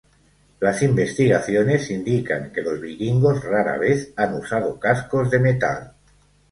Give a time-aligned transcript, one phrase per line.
[0.59, 5.93] Las investigaciones indican que los vikingos rara vez han usado cascos de metal.